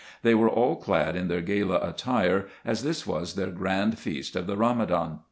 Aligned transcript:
They 0.23 0.33
were 0.33 0.49
all 0.49 0.77
clad 0.77 1.15
in 1.15 1.27
their 1.27 1.41
gala 1.41 1.77
attire, 1.87 2.47
as 2.65 2.81
this 2.81 3.05
was 3.05 3.35
their 3.35 3.51
grand 3.51 3.99
feast 3.99 4.35
of 4.35 4.47
the 4.47 4.55
Eamadan. 4.55 5.19